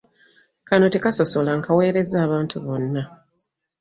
Kano 0.67 0.85
tekasosola 0.93 1.51
nkaweerezza 1.59 2.17
abantu 2.25 2.55
mwenna. 2.65 3.03